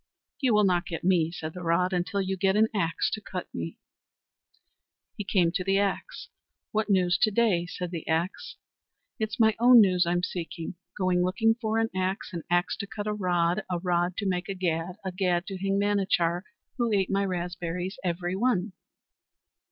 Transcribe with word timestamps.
"You 0.39 0.55
will 0.55 0.63
not 0.63 0.87
get 0.87 1.03
me," 1.03 1.29
said 1.31 1.53
the 1.53 1.61
rod, 1.61 1.93
"until 1.93 2.21
you 2.23 2.35
get 2.35 2.55
an 2.55 2.69
axe 2.73 3.07
to 3.11 3.21
cut 3.21 3.45
me." 3.53 3.77
He 5.15 5.23
came 5.23 5.51
to 5.51 5.63
the 5.63 5.77
axe. 5.77 6.29
"What 6.71 6.89
news 6.89 7.19
to 7.19 7.29
day?" 7.29 7.67
said 7.67 7.91
the 7.91 8.07
axe. 8.07 8.55
"It's 9.19 9.39
my 9.39 9.55
own 9.59 9.79
news 9.79 10.07
I'm 10.07 10.23
seeking. 10.23 10.73
Going 10.97 11.21
looking 11.23 11.53
for 11.53 11.77
an 11.77 11.91
axe, 11.95 12.33
an 12.33 12.41
axe 12.49 12.75
to 12.77 12.87
cut 12.87 13.05
a 13.05 13.13
rod, 13.13 13.63
a 13.69 13.77
rod 13.77 14.17
to 14.17 14.25
make 14.27 14.49
a 14.49 14.55
gad, 14.55 14.95
a 15.05 15.11
gad 15.11 15.45
to 15.45 15.57
hang 15.59 15.77
Manachar, 15.79 16.45
who 16.79 16.91
ate 16.91 17.11
my 17.11 17.23
raspberries 17.23 17.99
every 18.03 18.35
one." 18.35 18.73